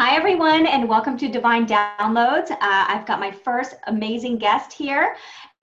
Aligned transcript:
Hi, 0.00 0.14
everyone, 0.14 0.64
and 0.68 0.88
welcome 0.88 1.18
to 1.18 1.28
Divine 1.28 1.66
Downloads. 1.66 2.52
Uh, 2.52 2.56
I've 2.60 3.04
got 3.04 3.18
my 3.18 3.32
first 3.32 3.74
amazing 3.88 4.38
guest 4.38 4.72
here, 4.72 5.16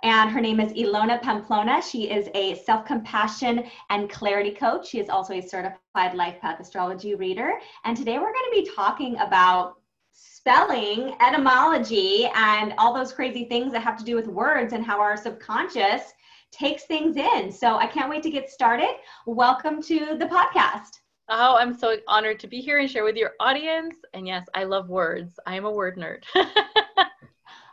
and 0.03 0.29
her 0.29 0.41
name 0.41 0.59
is 0.59 0.73
Ilona 0.73 1.21
Pamplona. 1.21 1.81
She 1.81 2.11
is 2.11 2.27
a 2.35 2.55
self 2.55 2.85
compassion 2.85 3.63
and 3.89 4.09
clarity 4.09 4.51
coach. 4.51 4.89
She 4.89 4.99
is 4.99 5.07
also 5.07 5.35
a 5.35 5.41
certified 5.41 6.15
life 6.15 6.41
path 6.41 6.59
astrology 6.59 7.15
reader. 7.15 7.53
And 7.85 7.95
today 7.95 8.19
we're 8.19 8.33
going 8.33 8.51
to 8.51 8.61
be 8.61 8.69
talking 8.75 9.17
about 9.19 9.75
spelling, 10.11 11.15
etymology, 11.21 12.29
and 12.35 12.73
all 12.77 12.93
those 12.93 13.13
crazy 13.13 13.45
things 13.45 13.71
that 13.71 13.83
have 13.83 13.97
to 13.99 14.03
do 14.03 14.17
with 14.17 14.27
words 14.27 14.73
and 14.73 14.83
how 14.83 14.99
our 14.99 15.15
subconscious 15.15 16.11
takes 16.51 16.83
things 16.83 17.15
in. 17.15 17.53
So 17.53 17.77
I 17.77 17.87
can't 17.87 18.09
wait 18.09 18.23
to 18.23 18.29
get 18.29 18.49
started. 18.49 18.95
Welcome 19.25 19.81
to 19.83 20.17
the 20.19 20.25
podcast. 20.25 21.04
Oh, 21.27 21.55
I'm 21.57 21.75
so 21.75 21.97
honored 22.07 22.39
to 22.41 22.47
be 22.47 22.61
here 22.61 22.77
and 22.77 22.89
share 22.89 23.03
with 23.03 23.15
your 23.15 23.31
audience. 23.39 23.95
And 24.13 24.27
yes, 24.27 24.45
I 24.53 24.63
love 24.63 24.89
words. 24.89 25.39
I 25.47 25.55
am 25.55 25.65
a 25.65 25.71
word 25.71 25.97
nerd. 25.97 26.23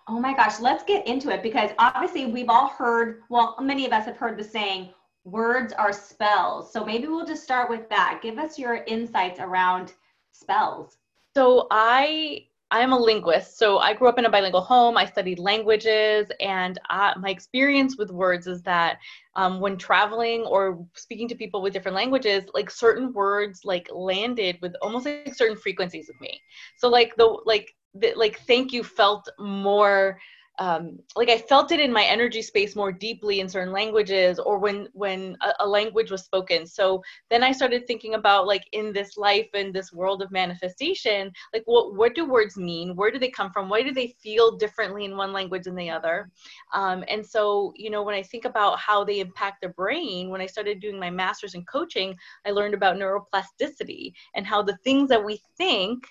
oh 0.09 0.19
my 0.19 0.35
gosh, 0.35 0.59
let's 0.59 0.85
get 0.85 1.07
into 1.07 1.29
it 1.29 1.43
because 1.43 1.71
obviously 1.79 2.27
we've 2.27 2.49
all 2.49 2.69
heard, 2.69 3.23
well, 3.29 3.57
many 3.61 3.85
of 3.85 3.93
us 3.93 4.07
have 4.07 4.17
heard 4.17 4.39
the 4.39 4.45
saying, 4.45 4.91
words 5.25 5.73
are 5.75 5.93
spells. 5.93 6.73
So 6.73 6.85
maybe 6.85 7.09
we'll 7.09 7.27
just 7.27 7.45
start 7.45 7.69
with 7.69 7.89
that. 7.91 8.21
Give 8.23 8.39
us 8.39 8.59
your 8.59 8.85
insights 8.87 9.39
around 9.39 9.93
spells. 10.33 10.97
So 11.35 11.67
I 11.71 12.47
I 12.73 12.81
am 12.81 12.95
a 12.95 12.99
linguist, 12.99 13.59
so 13.59 13.81
I 13.81 13.93
grew 13.93 14.09
up 14.09 14.19
in 14.19 14.25
a 14.25 14.31
bilingual 14.31 14.63
home. 14.63 14.97
I 14.97 15.05
studied 15.05 15.39
languages, 15.39 16.27
and 16.41 16.81
uh, 16.89 17.13
my 17.19 17.29
experience 17.29 17.99
with 17.99 18.11
words 18.11 18.47
is 18.47 18.63
that 18.63 18.97
um, 19.37 19.61
when 19.61 19.77
traveling 19.77 20.41
or 20.45 20.83
speaking 20.95 21.29
to 21.29 21.35
people 21.35 21.61
with 21.61 21.75
different 21.75 21.97
languages, 21.97 22.45
like 22.55 22.71
certain 22.71 23.13
words 23.13 23.61
like 23.65 23.87
landed 23.93 24.57
with 24.63 24.75
almost 24.81 25.05
like 25.05 25.35
certain 25.35 25.57
frequencies 25.57 26.09
with 26.09 26.19
me. 26.23 26.41
So 26.79 26.89
like 26.89 27.15
the 27.17 27.39
like 27.45 27.75
the, 27.95 28.15
like 28.17 28.41
thank 28.47 28.73
you 28.73 28.83
felt 28.83 29.29
more 29.39 30.19
um, 30.63 31.01
like 31.17 31.29
I 31.29 31.39
felt 31.39 31.73
it 31.73 31.81
in 31.81 31.93
my 31.93 32.05
energy 32.05 32.41
space 32.41 32.77
more 32.77 32.93
deeply 32.93 33.41
in 33.41 33.49
certain 33.49 33.73
languages 33.73 34.39
or 34.39 34.59
when 34.59 34.87
when 34.93 35.37
a, 35.41 35.65
a, 35.65 35.67
language 35.67 36.13
was 36.13 36.23
spoken. 36.23 36.69
So 36.69 37.03
then 37.31 37.43
I 37.43 37.51
started 37.51 37.85
thinking 37.85 38.15
about 38.15 38.47
like 38.47 38.63
in 38.71 38.93
this 38.93 39.17
life 39.17 39.49
and 39.55 39.75
this 39.75 39.93
world 39.93 40.23
of 40.23 40.31
manifestation, 40.31 41.33
like 41.53 41.65
what 41.65 41.97
what 41.97 42.15
do 42.15 42.29
words 42.29 42.57
mean? 42.57 42.95
Where 42.95 43.11
do 43.11 43.19
they 43.19 43.31
come 43.31 43.51
from? 43.51 43.69
Why 43.69 43.83
do 43.83 43.93
they 43.93 44.15
feel 44.23 44.57
differently 44.57 45.05
in 45.05 45.17
one 45.17 45.33
language 45.33 45.65
than 45.65 45.75
the 45.75 45.91
other? 45.91 46.31
Um, 46.73 47.03
and 47.09 47.27
so 47.27 47.73
you 47.75 47.91
know 47.91 48.05
when 48.05 48.15
I 48.15 48.23
think 48.23 48.45
about 48.45 48.79
how 48.79 49.03
they 49.03 49.19
impact 49.19 49.63
the 49.63 49.71
brain, 49.71 50.29
when 50.29 50.41
I 50.41 50.47
started 50.47 50.79
doing 50.79 51.01
my 51.01 51.11
master's 51.11 51.55
in 51.55 51.65
coaching, 51.65 52.15
I 52.47 52.53
learned 52.53 52.75
about 52.75 52.99
neuroplasticity 52.99 54.13
and 54.37 54.47
how 54.47 54.63
the 54.63 54.77
things 54.85 55.09
that 55.09 55.25
we 55.25 55.41
think 55.59 56.05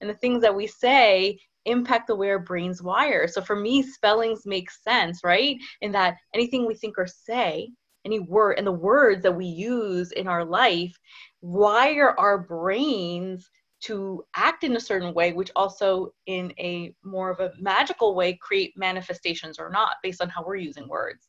and 0.00 0.08
the 0.08 0.14
things 0.14 0.40
that 0.40 0.54
we 0.54 0.66
say 0.66 1.38
impact 1.66 2.06
the 2.06 2.16
way 2.16 2.30
our 2.30 2.38
brains 2.38 2.82
wire. 2.82 3.26
So 3.26 3.40
for 3.40 3.56
me, 3.56 3.82
spellings 3.82 4.46
make 4.46 4.70
sense, 4.70 5.20
right? 5.24 5.56
In 5.80 5.92
that 5.92 6.16
anything 6.34 6.66
we 6.66 6.74
think 6.74 6.98
or 6.98 7.06
say, 7.06 7.70
any 8.04 8.20
word, 8.20 8.58
and 8.58 8.66
the 8.66 8.72
words 8.72 9.22
that 9.22 9.36
we 9.36 9.46
use 9.46 10.12
in 10.12 10.26
our 10.26 10.44
life 10.44 10.92
wire 11.40 12.18
our 12.18 12.38
brains 12.38 13.48
to 13.82 14.24
act 14.34 14.64
in 14.64 14.76
a 14.76 14.80
certain 14.80 15.12
way, 15.12 15.32
which 15.32 15.50
also 15.56 16.12
in 16.26 16.52
a 16.58 16.94
more 17.02 17.30
of 17.30 17.40
a 17.40 17.52
magical 17.58 18.14
way 18.14 18.34
create 18.34 18.72
manifestations 18.76 19.58
or 19.58 19.70
not 19.70 19.96
based 20.02 20.22
on 20.22 20.28
how 20.28 20.44
we're 20.44 20.56
using 20.56 20.88
words. 20.88 21.28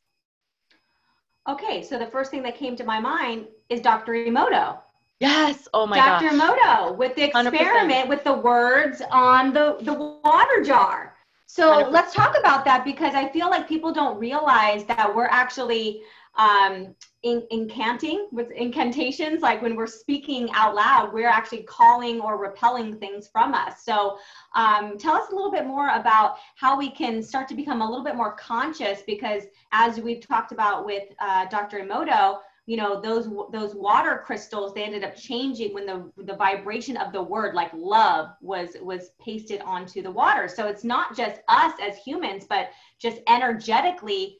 Okay, 1.49 1.83
so 1.83 1.99
the 1.99 2.07
first 2.07 2.31
thing 2.31 2.43
that 2.43 2.55
came 2.55 2.75
to 2.75 2.83
my 2.83 2.99
mind 2.99 3.47
is 3.69 3.81
Dr. 3.81 4.13
Emoto. 4.13 4.77
Yes. 5.23 5.67
Oh 5.73 5.87
my 5.87 5.97
god. 5.97 6.21
Dr. 6.21 6.37
Gosh. 6.37 6.59
Emoto 6.59 6.97
with 6.97 7.15
the 7.15 7.23
experiment 7.23 8.07
100%. 8.07 8.09
with 8.09 8.23
the 8.23 8.33
words 8.33 9.01
on 9.11 9.53
the, 9.53 9.77
the 9.81 9.93
water 9.93 10.63
jar. 10.63 11.15
So 11.45 11.87
let 11.89 12.05
us 12.05 12.13
talk 12.13 12.35
about 12.37 12.65
that 12.65 12.83
because 12.83 13.13
I 13.13 13.29
feel 13.29 13.49
like 13.49 13.67
people 13.67 13.93
don't 13.93 14.17
realize 14.17 14.85
that 14.85 15.13
we're 15.15 15.27
actually 15.27 16.01
um, 16.35 16.95
in, 17.21 17.43
incanting 17.51 18.25
with 18.31 18.49
incantations. 18.51 19.41
Like 19.41 19.61
when 19.61 19.75
we're 19.75 19.85
speaking 19.85 20.49
out 20.53 20.73
loud, 20.73 21.13
we're 21.13 21.29
actually 21.29 21.63
calling 21.63 22.19
or 22.19 22.37
repelling 22.37 22.97
things 22.97 23.29
from 23.31 23.53
us. 23.53 23.83
So 23.83 24.17
um, 24.55 24.97
tell 24.97 25.13
us 25.13 25.29
a 25.31 25.35
little 25.35 25.51
bit 25.51 25.67
more 25.67 25.89
about 25.89 26.37
how 26.55 26.77
we 26.77 26.89
can 26.89 27.21
start 27.21 27.47
to 27.49 27.55
become 27.55 27.81
a 27.81 27.87
little 27.87 28.03
bit 28.03 28.15
more 28.15 28.35
conscious 28.35 29.01
because 29.05 29.43
as 29.71 29.99
we've 29.99 30.25
talked 30.25 30.51
about 30.51 30.85
with 30.85 31.03
uh, 31.19 31.45
Dr. 31.49 31.79
Emoto, 31.79 32.39
you 32.65 32.77
know 32.77 33.01
those 33.01 33.27
those 33.51 33.75
water 33.75 34.21
crystals 34.25 34.73
they 34.73 34.83
ended 34.83 35.03
up 35.03 35.15
changing 35.15 35.73
when 35.73 35.85
the 35.85 36.09
the 36.23 36.35
vibration 36.35 36.95
of 36.95 37.11
the 37.11 37.21
word 37.21 37.53
like 37.55 37.71
love 37.73 38.29
was 38.41 38.77
was 38.81 39.11
pasted 39.23 39.61
onto 39.61 40.01
the 40.01 40.11
water. 40.11 40.47
So 40.47 40.67
it's 40.67 40.83
not 40.83 41.15
just 41.15 41.41
us 41.49 41.73
as 41.81 41.97
humans 41.97 42.45
but 42.47 42.69
just 42.99 43.19
energetically 43.27 44.39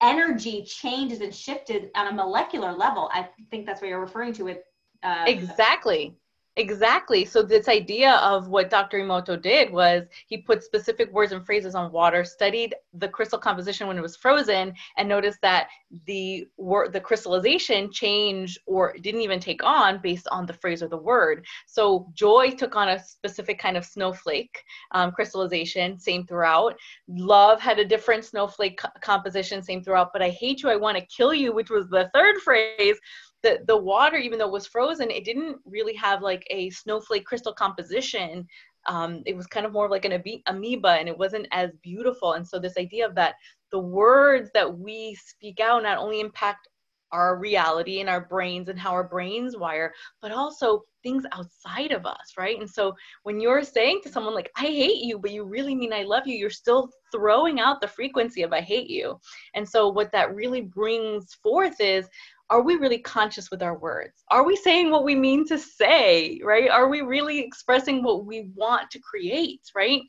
energy 0.00 0.64
changes 0.64 1.20
and 1.20 1.34
shifted 1.34 1.90
on 1.94 2.06
a 2.06 2.12
molecular 2.12 2.72
level. 2.72 3.10
I 3.12 3.28
think 3.50 3.66
that's 3.66 3.80
what 3.80 3.88
you're 3.88 4.00
referring 4.00 4.32
to 4.34 4.44
with 4.44 4.58
uh, 5.02 5.24
exactly 5.26 6.14
Exactly. 6.56 7.24
So 7.24 7.42
this 7.42 7.66
idea 7.66 8.12
of 8.16 8.46
what 8.46 8.70
Dr. 8.70 8.98
Emoto 9.00 9.40
did 9.40 9.72
was 9.72 10.04
he 10.28 10.36
put 10.38 10.62
specific 10.62 11.12
words 11.12 11.32
and 11.32 11.44
phrases 11.44 11.74
on 11.74 11.90
water, 11.90 12.24
studied 12.24 12.76
the 12.92 13.08
crystal 13.08 13.40
composition 13.40 13.88
when 13.88 13.98
it 13.98 14.02
was 14.02 14.16
frozen, 14.16 14.72
and 14.96 15.08
noticed 15.08 15.40
that 15.42 15.66
the 16.06 16.46
word, 16.56 16.92
the 16.92 17.00
crystallization 17.00 17.90
changed 17.90 18.60
or 18.66 18.94
didn't 19.02 19.22
even 19.22 19.40
take 19.40 19.64
on 19.64 20.00
based 20.00 20.28
on 20.30 20.46
the 20.46 20.52
phrase 20.52 20.80
or 20.80 20.86
the 20.86 20.96
word. 20.96 21.44
So 21.66 22.08
joy 22.14 22.50
took 22.52 22.76
on 22.76 22.90
a 22.90 23.02
specific 23.02 23.58
kind 23.58 23.76
of 23.76 23.84
snowflake 23.84 24.56
um, 24.92 25.10
crystallization, 25.10 25.98
same 25.98 26.24
throughout. 26.24 26.76
Love 27.08 27.60
had 27.60 27.80
a 27.80 27.84
different 27.84 28.24
snowflake 28.24 28.78
co- 28.78 28.88
composition, 29.00 29.60
same 29.60 29.82
throughout. 29.82 30.12
But 30.12 30.22
I 30.22 30.30
hate 30.30 30.62
you, 30.62 30.70
I 30.70 30.76
want 30.76 30.98
to 30.98 31.06
kill 31.06 31.34
you, 31.34 31.52
which 31.52 31.70
was 31.70 31.88
the 31.88 32.08
third 32.14 32.36
phrase 32.44 32.96
the 33.44 33.60
the 33.68 33.76
water 33.76 34.16
even 34.16 34.38
though 34.38 34.48
it 34.48 34.52
was 34.52 34.66
frozen 34.66 35.10
it 35.10 35.24
didn't 35.24 35.58
really 35.66 35.94
have 35.94 36.22
like 36.22 36.44
a 36.50 36.70
snowflake 36.70 37.26
crystal 37.26 37.52
composition. 37.52 38.46
Um, 38.86 39.22
it 39.24 39.36
was 39.36 39.46
kind 39.46 39.64
of 39.64 39.72
more 39.72 39.88
like 39.88 40.04
an 40.04 40.22
amoeba 40.46 40.88
and 40.88 41.08
it 41.08 41.16
wasn't 41.16 41.46
as 41.52 41.70
beautiful. 41.82 42.32
And 42.32 42.46
so 42.46 42.58
this 42.58 42.76
idea 42.76 43.06
of 43.06 43.14
that 43.14 43.36
the 43.70 43.78
words 43.78 44.50
that 44.54 44.78
we 44.78 45.14
speak 45.14 45.60
out 45.60 45.82
not 45.82 45.98
only 45.98 46.20
impact 46.20 46.68
our 47.12 47.36
reality 47.38 48.00
and 48.00 48.10
our 48.10 48.22
brains 48.22 48.68
and 48.68 48.78
how 48.78 48.90
our 48.90 49.04
brains 49.04 49.56
wire 49.56 49.92
but 50.20 50.32
also 50.32 50.82
things 51.02 51.24
outside 51.32 51.92
of 51.92 52.04
us 52.06 52.32
right? 52.36 52.58
And 52.58 52.68
so 52.68 52.94
when 53.22 53.40
you're 53.40 53.62
saying 53.62 54.00
to 54.02 54.08
someone 54.10 54.34
like 54.34 54.50
i 54.56 54.62
hate 54.62 55.02
you 55.02 55.18
but 55.18 55.30
you 55.30 55.44
really 55.44 55.74
mean 55.76 55.92
i 55.92 56.02
love 56.02 56.26
you 56.26 56.36
you're 56.36 56.50
still 56.50 56.90
throwing 57.12 57.60
out 57.60 57.80
the 57.80 57.86
frequency 57.86 58.42
of 58.42 58.52
i 58.52 58.60
hate 58.60 58.90
you. 58.90 59.18
And 59.54 59.68
so 59.68 59.88
what 59.88 60.10
that 60.12 60.34
really 60.34 60.62
brings 60.62 61.34
forth 61.34 61.80
is 61.80 62.08
are 62.50 62.62
we 62.62 62.76
really 62.76 62.98
conscious 62.98 63.50
with 63.50 63.62
our 63.62 63.78
words? 63.78 64.24
Are 64.30 64.44
we 64.44 64.56
saying 64.56 64.90
what 64.90 65.04
we 65.04 65.14
mean 65.14 65.46
to 65.48 65.58
say, 65.58 66.40
right? 66.44 66.70
Are 66.70 66.88
we 66.88 67.00
really 67.00 67.40
expressing 67.40 68.02
what 68.02 68.26
we 68.26 68.50
want 68.54 68.90
to 68.90 69.00
create, 69.00 69.62
right? 69.74 70.02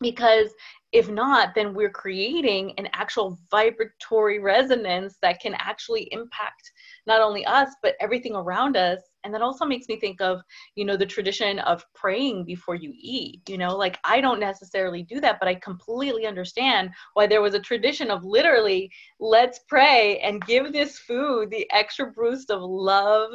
Because 0.00 0.48
if 0.90 1.08
not, 1.08 1.54
then 1.54 1.72
we're 1.72 1.90
creating 1.90 2.74
an 2.78 2.88
actual 2.92 3.38
vibratory 3.50 4.40
resonance 4.40 5.16
that 5.22 5.40
can 5.40 5.54
actually 5.58 6.08
impact 6.10 6.70
not 7.06 7.20
only 7.20 7.46
us, 7.46 7.70
but 7.82 7.94
everything 8.00 8.34
around 8.34 8.76
us 8.76 9.00
and 9.24 9.32
that 9.32 9.42
also 9.42 9.64
makes 9.64 9.88
me 9.88 9.98
think 9.98 10.20
of 10.20 10.40
you 10.74 10.84
know 10.84 10.96
the 10.96 11.06
tradition 11.06 11.58
of 11.60 11.84
praying 11.94 12.44
before 12.44 12.74
you 12.74 12.92
eat 12.96 13.40
you 13.48 13.58
know? 13.58 13.76
Like 13.76 13.98
i 14.04 14.20
don't 14.20 14.40
necessarily 14.40 15.02
do 15.02 15.20
that 15.20 15.38
but 15.38 15.48
i 15.48 15.54
completely 15.54 16.26
understand 16.26 16.90
why 17.14 17.26
there 17.26 17.42
was 17.42 17.54
a 17.54 17.60
tradition 17.60 18.10
of 18.10 18.24
literally 18.24 18.90
let's 19.20 19.60
pray 19.68 20.18
and 20.22 20.44
give 20.46 20.72
this 20.72 20.98
food 20.98 21.50
the 21.50 21.70
extra 21.72 22.06
boost 22.12 22.50
of 22.50 22.62
love 22.62 23.32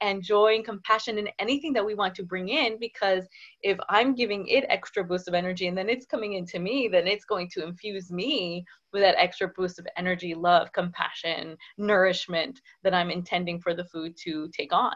and 0.00 0.22
joy 0.22 0.54
and 0.54 0.64
compassion 0.64 1.18
and 1.18 1.30
anything 1.38 1.72
that 1.72 1.84
we 1.84 1.94
want 1.94 2.14
to 2.14 2.22
bring 2.22 2.48
in 2.48 2.78
because 2.78 3.24
if 3.62 3.78
i'm 3.88 4.14
giving 4.14 4.46
it 4.46 4.64
extra 4.68 5.04
boost 5.04 5.28
of 5.28 5.34
energy 5.34 5.66
and 5.66 5.76
then 5.76 5.88
it's 5.88 6.06
coming 6.06 6.34
into 6.34 6.58
me 6.58 6.88
then 6.90 7.06
it's 7.06 7.24
going 7.24 7.48
to 7.48 7.64
infuse 7.64 8.10
me 8.10 8.64
with 8.92 9.02
that 9.02 9.18
extra 9.18 9.48
boost 9.48 9.78
of 9.78 9.86
energy 9.96 10.34
love 10.34 10.72
compassion 10.72 11.56
nourishment 11.78 12.60
that 12.82 12.94
i'm 12.94 13.10
intending 13.10 13.60
for 13.60 13.74
the 13.74 13.84
food 13.84 14.16
to 14.16 14.48
take 14.56 14.72
on 14.72 14.94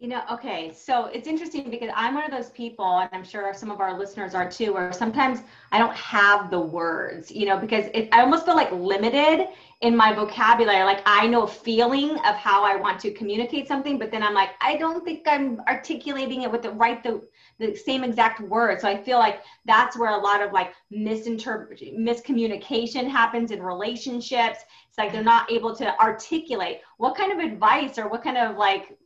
you 0.00 0.08
know, 0.08 0.22
okay, 0.32 0.72
so 0.72 1.06
it's 1.06 1.28
interesting 1.28 1.70
because 1.70 1.90
I'm 1.94 2.14
one 2.14 2.24
of 2.24 2.30
those 2.30 2.48
people, 2.50 3.00
and 3.00 3.10
I'm 3.12 3.22
sure 3.22 3.52
some 3.52 3.70
of 3.70 3.80
our 3.80 3.98
listeners 3.98 4.34
are 4.34 4.50
too, 4.50 4.72
where 4.72 4.94
sometimes 4.94 5.40
I 5.72 5.78
don't 5.78 5.94
have 5.94 6.50
the 6.50 6.58
words, 6.58 7.30
you 7.30 7.44
know, 7.44 7.58
because 7.58 7.84
it, 7.92 8.08
I 8.10 8.22
almost 8.22 8.46
feel 8.46 8.56
like 8.56 8.72
limited 8.72 9.48
in 9.80 9.96
my 9.96 10.12
vocabulary. 10.12 10.84
Like 10.84 11.02
I 11.06 11.26
know 11.26 11.46
feeling 11.46 12.10
of 12.10 12.36
how 12.36 12.64
I 12.64 12.76
want 12.76 13.00
to 13.00 13.10
communicate 13.12 13.66
something, 13.66 13.98
but 13.98 14.10
then 14.10 14.22
I'm 14.22 14.34
like, 14.34 14.50
I 14.60 14.76
don't 14.76 15.04
think 15.04 15.26
I'm 15.26 15.60
articulating 15.68 16.42
it 16.42 16.52
with 16.52 16.62
the 16.62 16.72
right 16.72 17.02
the 17.02 17.26
the 17.58 17.74
same 17.74 18.04
exact 18.04 18.40
word. 18.40 18.80
So 18.80 18.88
I 18.88 19.02
feel 19.02 19.18
like 19.18 19.42
that's 19.64 19.96
where 19.96 20.10
a 20.10 20.18
lot 20.18 20.42
of 20.42 20.52
like 20.52 20.74
misinterpret 20.90 21.80
miscommunication 21.98 23.08
happens 23.08 23.50
in 23.50 23.62
relationships. 23.62 24.60
It's 24.88 24.98
like 24.98 25.12
they're 25.12 25.22
not 25.22 25.50
able 25.50 25.74
to 25.76 25.98
articulate 26.00 26.80
what 26.98 27.16
kind 27.16 27.32
of 27.32 27.38
advice 27.38 27.98
or 27.98 28.08
what 28.08 28.22
kind 28.22 28.36
of 28.36 28.56
like 28.56 28.98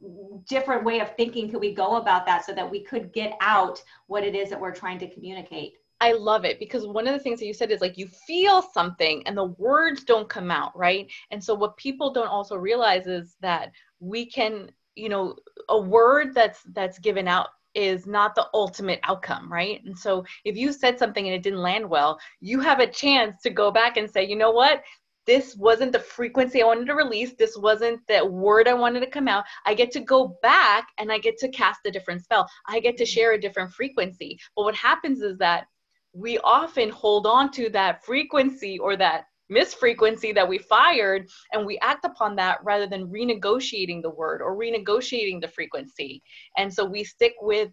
different 0.49 0.85
way 0.85 1.01
of 1.01 1.15
thinking 1.17 1.51
could 1.51 1.61
we 1.61 1.75
go 1.75 1.97
about 1.97 2.27
that 2.27 2.45
so 2.45 2.53
that 2.53 2.69
we 2.69 2.83
could 2.83 3.13
get 3.13 3.37
out 3.41 3.83
what 4.07 4.25
it 4.25 4.35
is 4.35 4.51
that 4.51 4.61
we're 4.61 4.75
trying 4.75 4.99
to 4.99 5.11
communicate? 5.13 5.79
I 6.05 6.13
love 6.13 6.45
it 6.45 6.59
because 6.59 6.87
one 6.87 7.07
of 7.07 7.15
the 7.15 7.19
things 7.19 7.41
that 7.41 7.47
you 7.47 7.55
said 7.55 7.71
is 7.71 7.81
like 7.81 7.97
you 7.97 8.09
feel 8.27 8.61
something 8.61 9.27
and 9.27 9.35
the 9.35 9.55
words 9.57 10.05
don't 10.05 10.29
come 10.29 10.51
out, 10.51 10.77
right? 10.77 11.11
And 11.31 11.43
so 11.43 11.55
what 11.55 11.79
people 11.79 12.13
don't 12.13 12.29
also 12.29 12.57
realize 12.57 13.07
is 13.07 13.37
that 13.41 13.71
we 14.01 14.27
can, 14.27 14.71
you 14.97 15.09
know, 15.09 15.35
a 15.71 15.81
word 15.81 16.35
that's 16.35 16.61
that's 16.75 16.99
given 16.99 17.27
out 17.27 17.49
is 17.75 18.07
not 18.07 18.35
the 18.35 18.47
ultimate 18.53 19.01
outcome, 19.05 19.51
right? 19.51 19.83
And 19.87 19.99
so 19.99 20.27
if 20.45 20.59
you 20.59 20.73
said 20.73 20.99
something 20.99 21.27
and 21.27 21.35
it 21.35 21.43
didn't 21.43 21.63
land 21.63 21.89
well, 21.89 22.21
you 22.39 22.61
have 22.61 22.81
a 22.81 22.87
chance 22.87 23.41
to 23.41 23.49
go 23.49 23.71
back 23.71 23.97
and 23.97 24.11
say, 24.11 24.29
you 24.29 24.37
know 24.37 24.51
what? 24.51 24.83
This 25.27 25.57
wasn't 25.57 25.93
the 25.93 26.01
frequency 26.01 26.63
I 26.63 26.67
wanted 26.67 26.87
to 26.89 26.95
release. 26.95 27.33
This 27.33 27.57
wasn't 27.57 28.07
the 28.09 28.27
word 28.27 28.69
I 28.69 28.75
wanted 28.75 29.01
to 29.01 29.11
come 29.11 29.27
out. 29.27 29.45
I 29.65 29.73
get 29.73 29.91
to 29.93 30.01
go 30.01 30.37
back 30.43 30.87
and 30.99 31.11
I 31.11 31.17
get 31.17 31.39
to 31.39 31.49
cast 31.49 31.81
a 31.87 31.91
different 31.91 32.23
spell. 32.23 32.47
I 32.69 32.79
get 32.79 32.99
to 32.99 33.07
share 33.07 33.33
a 33.33 33.41
different 33.41 33.73
frequency. 33.73 34.39
But 34.55 34.65
what 34.65 34.75
happens 34.75 35.23
is 35.23 35.39
that 35.39 35.67
we 36.15 36.39
often 36.39 36.91
hold 36.91 37.27
on 37.27 37.51
to 37.53 37.69
that 37.71 38.05
frequency 38.05 38.79
or 38.79 38.97
that 38.97 39.25
misfrequency 39.51 40.33
that 40.33 40.49
we 40.49 40.59
fired 40.59 41.29
and 41.53 41.67
we 41.67 41.79
act 41.83 42.05
upon 42.05 42.35
that 42.37 42.59
rather 42.65 42.87
than 42.87 43.09
renegotiating 43.09 44.01
the 44.01 44.11
word 44.11 44.41
or 44.41 44.57
renegotiating 44.57 45.41
the 45.41 45.49
frequency. 45.49 46.23
And 46.57 46.73
so 46.73 46.85
we 46.85 47.05
stick 47.05 47.35
with 47.41 47.71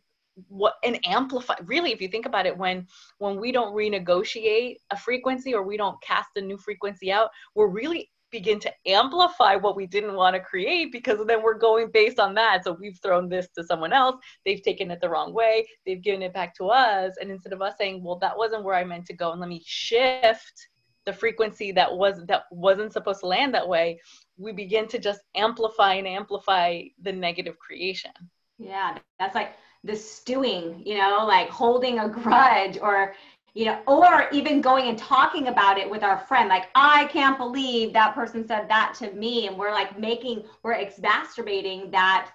what 0.47 0.75
and 0.83 0.97
amplify 1.05 1.55
really 1.65 1.91
if 1.91 2.01
you 2.01 2.07
think 2.07 2.25
about 2.25 2.45
it 2.45 2.57
when 2.57 2.87
when 3.17 3.37
we 3.39 3.51
don't 3.51 3.75
renegotiate 3.75 4.75
a 4.91 4.97
frequency 4.97 5.53
or 5.53 5.61
we 5.63 5.75
don't 5.75 6.01
cast 6.01 6.29
a 6.37 6.41
new 6.41 6.57
frequency 6.57 7.11
out 7.11 7.29
we're 7.53 7.67
really 7.67 8.09
begin 8.31 8.59
to 8.59 8.71
amplify 8.87 9.55
what 9.55 9.75
we 9.75 9.85
didn't 9.85 10.15
want 10.15 10.35
to 10.35 10.41
create 10.41 10.91
because 10.91 11.19
then 11.27 11.43
we're 11.43 11.57
going 11.57 11.89
based 11.91 12.19
on 12.19 12.33
that. 12.35 12.63
So 12.63 12.73
we've 12.73 12.99
thrown 13.01 13.29
this 13.29 13.47
to 13.57 13.63
someone 13.63 13.93
else, 13.93 14.15
they've 14.45 14.61
taken 14.61 14.91
it 14.91 15.01
the 15.01 15.09
wrong 15.09 15.33
way, 15.33 15.67
they've 15.85 16.01
given 16.01 16.21
it 16.21 16.33
back 16.33 16.55
to 16.55 16.69
us. 16.69 17.15
And 17.19 17.29
instead 17.29 17.53
of 17.53 17.61
us 17.61 17.75
saying, 17.77 18.03
well, 18.03 18.17
that 18.19 18.37
wasn't 18.37 18.63
where 18.63 18.75
I 18.75 18.83
meant 18.83 19.05
to 19.07 19.13
go, 19.13 19.31
and 19.31 19.39
let 19.39 19.49
me 19.49 19.61
shift 19.65 20.69
the 21.05 21.13
frequency 21.13 21.71
that 21.71 21.91
was 21.91 22.23
that 22.27 22.43
wasn't 22.51 22.93
supposed 22.93 23.21
to 23.21 23.27
land 23.27 23.53
that 23.53 23.67
way, 23.67 23.99
we 24.37 24.51
begin 24.51 24.87
to 24.87 24.99
just 24.99 25.21
amplify 25.35 25.95
and 25.95 26.07
amplify 26.07 26.83
the 27.01 27.11
negative 27.11 27.57
creation. 27.59 28.11
Yeah, 28.59 28.97
that's 29.19 29.35
like 29.35 29.53
the 29.83 29.95
stewing, 29.95 30.83
you 30.85 30.97
know, 30.97 31.25
like 31.27 31.49
holding 31.49 31.99
a 31.99 32.07
grudge 32.07 32.77
or 32.79 33.15
you 33.53 33.65
know, 33.65 33.81
or 33.85 34.29
even 34.31 34.61
going 34.61 34.87
and 34.87 34.97
talking 34.97 35.47
about 35.47 35.77
it 35.77 35.89
with 35.89 36.03
our 36.03 36.17
friend, 36.17 36.47
like, 36.47 36.69
I 36.73 37.05
can't 37.05 37.37
believe 37.37 37.91
that 37.93 38.15
person 38.15 38.47
said 38.47 38.69
that 38.69 38.93
to 38.99 39.11
me. 39.11 39.47
And 39.47 39.57
we're 39.57 39.71
like 39.71 39.99
making, 39.99 40.43
we're 40.63 40.73
exacerbating 40.73 41.91
that 41.91 42.31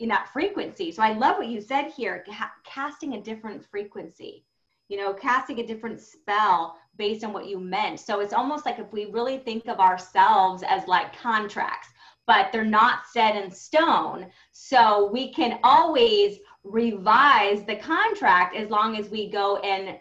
in 0.00 0.08
that 0.08 0.32
frequency. 0.32 0.90
So 0.90 1.02
I 1.02 1.12
love 1.12 1.36
what 1.36 1.46
you 1.46 1.60
said 1.60 1.92
here, 1.92 2.24
ca- 2.28 2.52
casting 2.64 3.14
a 3.14 3.22
different 3.22 3.64
frequency, 3.64 4.44
you 4.88 4.96
know, 4.96 5.12
casting 5.12 5.60
a 5.60 5.66
different 5.66 6.00
spell 6.00 6.76
based 6.96 7.22
on 7.22 7.32
what 7.32 7.46
you 7.46 7.60
meant. 7.60 8.00
So 8.00 8.20
it's 8.20 8.32
almost 8.32 8.66
like 8.66 8.78
if 8.78 8.92
we 8.92 9.04
really 9.06 9.38
think 9.38 9.68
of 9.68 9.78
ourselves 9.78 10.64
as 10.66 10.86
like 10.88 11.16
contracts, 11.16 11.88
but 12.26 12.50
they're 12.50 12.64
not 12.64 13.06
set 13.12 13.36
in 13.36 13.50
stone. 13.50 14.26
So 14.52 15.10
we 15.12 15.32
can 15.32 15.60
always 15.62 16.38
revise 16.64 17.64
the 17.64 17.76
contract 17.76 18.56
as 18.56 18.68
long 18.68 18.96
as 18.96 19.10
we 19.10 19.30
go 19.30 19.58
and 19.58 19.98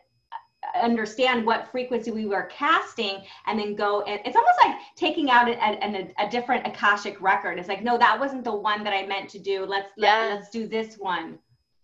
understand 0.75 1.45
what 1.45 1.69
frequency 1.71 2.11
we 2.11 2.25
were 2.25 2.43
casting 2.51 3.21
and 3.47 3.59
then 3.59 3.75
go 3.75 4.01
and 4.03 4.19
it's 4.25 4.35
almost 4.35 4.57
like 4.63 4.75
taking 4.95 5.29
out 5.29 5.47
a, 5.47 5.53
a, 5.53 6.13
a, 6.19 6.29
different 6.29 6.65
akashic 6.65 7.19
record. 7.21 7.57
It's 7.59 7.67
like 7.67 7.83
no 7.83 7.97
that 7.97 8.19
wasn't 8.19 8.43
the 8.43 8.55
one 8.55 8.83
that 8.83 8.93
i 8.93 9.05
meant 9.05 9.29
to 9.31 9.39
do. 9.39 9.65
Let's 9.65 9.91
yes. 9.97 10.29
let, 10.29 10.35
let's 10.35 10.49
do 10.49 10.67
this 10.67 10.95
one. 10.95 11.39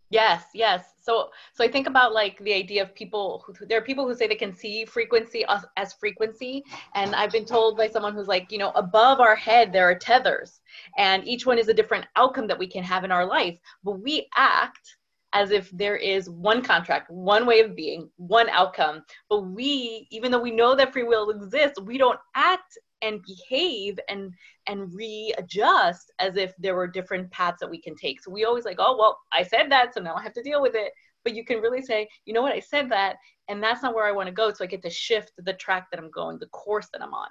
Yes 0.10 0.46
yes. 0.54 0.94
So 1.02 1.30
so 1.54 1.64
i 1.64 1.68
think 1.68 1.88
about 1.88 2.14
like 2.14 2.38
the 2.40 2.54
idea 2.54 2.84
of 2.84 2.94
people 2.96 3.44
who, 3.46 3.66
there 3.66 3.78
are 3.78 3.82
people 3.82 4.08
who 4.08 4.16
say 4.16 4.28
they 4.28 4.36
can 4.36 4.54
see 4.54 4.86
frequency 4.86 5.44
as, 5.50 5.66
as 5.78 5.94
frequency. 5.94 6.64
And 6.94 7.16
i've 7.16 7.32
been 7.32 7.46
told 7.46 7.78
by 7.78 7.88
someone 7.88 8.14
who's 8.14 8.28
like 8.28 8.52
you 8.52 8.58
know 8.58 8.72
above 8.72 9.20
our 9.20 9.36
head 9.36 9.74
there 9.74 9.90
are 9.90 9.96
tethers. 9.96 10.62
And 10.98 11.28
each 11.28 11.46
one 11.46 11.58
is 11.58 11.70
a 11.70 11.74
different 11.74 12.06
outcome 12.16 12.48
that 12.48 12.60
we 12.60 12.68
can 12.68 12.84
have 12.84 13.04
in 13.04 13.12
our 13.12 13.26
life. 13.26 13.58
But 13.84 14.00
we 14.02 14.28
act 14.36 14.98
as 15.36 15.52
if 15.52 15.70
there 15.72 15.98
is 15.98 16.30
one 16.30 16.62
contract, 16.62 17.12
one 17.12 17.46
way 17.46 17.60
of 17.60 17.76
being, 17.76 18.10
one 18.16 18.48
outcome. 18.50 19.04
But 19.30 19.42
we, 19.42 20.08
even 20.10 20.32
though 20.32 20.42
we 20.42 20.50
know 20.50 20.76
that 20.76 20.94
free 20.94 21.04
will 21.04 21.30
exists, 21.30 21.80
we 21.82 21.98
don't 21.98 22.20
act 22.36 22.78
and 23.02 23.22
behave 23.22 24.00
and 24.08 24.32
and 24.68 24.92
readjust 24.96 26.12
as 26.20 26.38
if 26.38 26.54
there 26.58 26.74
were 26.74 26.88
different 26.88 27.30
paths 27.32 27.58
that 27.60 27.70
we 27.70 27.82
can 27.82 27.96
take. 27.96 28.24
So 28.24 28.32
we 28.32 28.46
always 28.46 28.64
like, 28.64 28.78
oh 28.80 28.96
well, 28.98 29.20
I 29.34 29.44
said 29.44 29.70
that, 29.72 29.94
so 29.94 30.00
now 30.00 30.16
I 30.16 30.24
have 30.24 30.34
to 30.34 30.42
deal 30.42 30.62
with 30.62 30.74
it. 30.74 30.94
But 31.26 31.36
you 31.36 31.44
can 31.44 31.60
really 31.60 31.82
say, 31.82 32.08
you 32.24 32.34
know 32.34 32.42
what, 32.42 32.54
I 32.54 32.62
said 32.62 32.90
that, 32.92 33.18
and 33.50 33.62
that's 33.62 33.84
not 33.84 33.94
where 33.94 34.06
I 34.06 34.14
want 34.14 34.28
to 34.28 34.34
go. 34.34 34.54
So 34.54 34.64
I 34.64 34.68
get 34.68 34.82
to 34.84 34.90
shift 34.90 35.34
the 35.38 35.54
track 35.54 35.88
that 35.92 36.00
I'm 36.00 36.12
going, 36.12 36.40
the 36.40 36.48
course 36.48 36.88
that 36.94 37.02
I'm 37.02 37.14
on, 37.14 37.28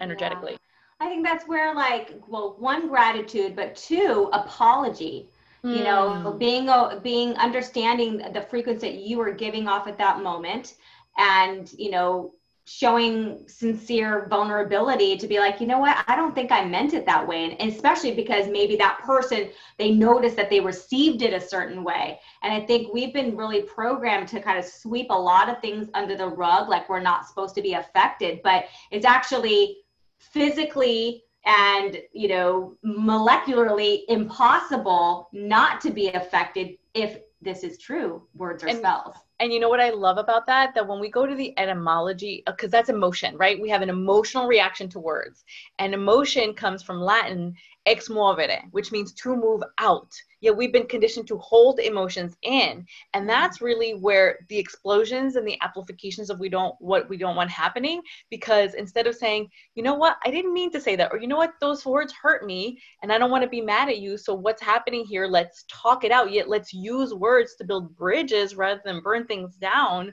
energetically. 0.00 0.52
Yeah. 0.52 1.06
I 1.06 1.10
think 1.10 1.26
that's 1.26 1.46
where 1.46 1.74
like, 1.74 2.14
well, 2.26 2.56
one 2.58 2.88
gratitude, 2.88 3.54
but 3.54 3.76
two 3.76 4.30
apology 4.32 5.28
you 5.62 5.82
know 5.82 6.32
hmm. 6.32 6.38
being 6.38 6.70
being 7.02 7.34
understanding 7.36 8.18
the 8.32 8.42
frequency 8.42 8.90
that 8.90 8.98
you 8.98 9.18
were 9.18 9.32
giving 9.32 9.68
off 9.68 9.86
at 9.86 9.98
that 9.98 10.22
moment 10.22 10.74
and 11.18 11.72
you 11.78 11.90
know 11.90 12.32
showing 12.68 13.46
sincere 13.46 14.26
vulnerability 14.28 15.16
to 15.16 15.28
be 15.28 15.38
like 15.38 15.60
you 15.60 15.68
know 15.68 15.78
what? 15.78 16.04
I 16.08 16.16
don't 16.16 16.34
think 16.34 16.50
i 16.50 16.64
meant 16.64 16.94
it 16.94 17.06
that 17.06 17.26
way. 17.26 17.56
And 17.60 17.70
especially 17.70 18.12
because 18.12 18.48
maybe 18.48 18.74
that 18.76 18.98
person 19.04 19.50
they 19.78 19.92
noticed 19.92 20.34
that 20.36 20.50
they 20.50 20.58
received 20.58 21.22
it 21.22 21.32
a 21.32 21.40
certain 21.40 21.84
way. 21.84 22.18
And 22.42 22.52
i 22.52 22.60
think 22.66 22.92
we've 22.92 23.14
been 23.14 23.36
really 23.36 23.62
programmed 23.62 24.28
to 24.28 24.40
kind 24.40 24.58
of 24.58 24.64
sweep 24.64 25.08
a 25.10 25.14
lot 25.14 25.48
of 25.48 25.60
things 25.60 25.88
under 25.94 26.16
the 26.16 26.28
rug 26.28 26.68
like 26.68 26.88
we're 26.88 27.00
not 27.00 27.26
supposed 27.26 27.54
to 27.54 27.62
be 27.62 27.74
affected 27.74 28.40
but 28.42 28.64
it's 28.90 29.06
actually 29.06 29.78
physically 30.18 31.22
and 31.46 31.98
you 32.12 32.28
know 32.28 32.76
molecularly 32.84 34.00
impossible 34.08 35.28
not 35.32 35.80
to 35.80 35.90
be 35.90 36.08
affected 36.08 36.76
if 36.94 37.18
this 37.40 37.62
is 37.62 37.78
true 37.78 38.22
words 38.34 38.64
or 38.64 38.68
and, 38.68 38.78
spells. 38.78 39.14
and 39.38 39.52
you 39.52 39.60
know 39.60 39.68
what 39.68 39.80
i 39.80 39.90
love 39.90 40.18
about 40.18 40.46
that? 40.46 40.74
That 40.74 40.86
when 40.86 41.00
we 41.00 41.10
go 41.10 41.26
to 41.26 41.34
the 41.34 41.56
etymology 41.58 42.42
because 42.46 42.68
uh, 42.68 42.76
that's 42.76 42.88
emotion 42.88 43.36
right? 43.36 43.60
We 43.60 43.68
have 43.70 43.82
an 43.82 43.90
emotional 43.90 44.46
reaction 44.46 44.88
to 44.90 44.98
words. 44.98 45.44
And 45.78 45.94
emotion 45.94 46.54
comes 46.54 46.82
from 46.82 47.00
latin 47.00 47.54
ex 47.86 48.08
movere 48.08 48.62
which 48.72 48.92
means 48.92 49.12
to 49.14 49.36
move 49.36 49.62
out. 49.78 50.12
Yet 50.40 50.56
we've 50.56 50.72
been 50.72 50.86
conditioned 50.86 51.26
to 51.28 51.38
hold 51.38 51.78
emotions 51.78 52.36
in. 52.42 52.84
And 53.14 53.28
that's 53.28 53.62
really 53.62 53.92
where 53.92 54.38
the 54.48 54.58
explosions 54.58 55.36
and 55.36 55.46
the 55.46 55.58
amplifications 55.62 56.28
of 56.28 56.38
we 56.38 56.48
don't 56.48 56.74
what 56.78 57.08
we 57.08 57.16
don't 57.16 57.36
want 57.36 57.50
happening 57.50 58.02
because 58.30 58.74
instead 58.74 59.06
of 59.06 59.14
saying 59.14 59.48
you 59.74 59.82
know 59.82 59.94
what? 59.94 60.18
I 60.24 60.30
didn't 60.30 60.52
mean 60.52 60.70
to 60.72 60.80
say 60.80 60.96
that 60.96 61.10
or 61.12 61.18
you 61.18 61.26
know 61.26 61.36
what? 61.36 61.54
Those 61.60 61.86
words 61.86 62.12
hurt 62.12 62.44
me 62.44 62.78
and 63.02 63.12
i 63.12 63.18
don't 63.18 63.30
want 63.30 63.44
to 63.44 63.48
be 63.48 63.60
mad 63.60 63.88
at 63.88 63.98
you 63.98 64.18
so 64.18 64.34
what's 64.34 64.62
happening 64.62 65.04
here? 65.04 65.26
Let's 65.26 65.64
talk 65.68 66.04
it 66.04 66.10
out. 66.10 66.32
Yet 66.32 66.48
let's 66.48 66.72
use 66.72 67.14
words 67.14 67.54
to 67.56 67.64
build 67.64 67.96
bridges 67.96 68.56
rather 68.56 68.80
than 68.84 69.00
burn 69.00 69.26
things 69.26 69.56
down. 69.56 70.12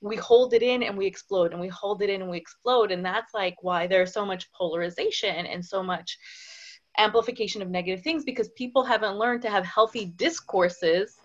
We 0.00 0.16
hold 0.16 0.54
it 0.54 0.62
in 0.62 0.84
and 0.84 0.96
we 0.96 1.06
explode 1.06 1.52
and 1.52 1.60
we 1.60 1.68
hold 1.68 2.02
it 2.02 2.10
in 2.10 2.22
and 2.22 2.30
we 2.30 2.38
explode 2.38 2.92
and 2.92 3.04
that's 3.04 3.34
like 3.34 3.56
why 3.62 3.86
there's 3.86 4.12
so 4.12 4.24
much 4.24 4.50
polarization 4.52 5.46
and 5.46 5.64
so 5.64 5.82
much 5.82 6.16
amplification 6.98 7.62
of 7.62 7.70
negative 7.70 8.02
things 8.02 8.24
because 8.24 8.48
people 8.50 8.84
haven't 8.84 9.16
learned 9.16 9.42
to 9.42 9.50
have 9.50 9.64
healthy 9.64 10.06
discourses 10.16 11.16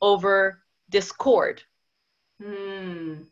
over 0.00 0.62
discord. 0.90 1.62
Hmm. 2.42 3.22